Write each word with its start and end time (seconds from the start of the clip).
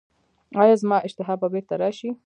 ایا 0.61 0.75
زما 0.81 0.97
اشتها 1.07 1.33
به 1.41 1.47
بیرته 1.53 1.75
راشي؟ 1.81 2.09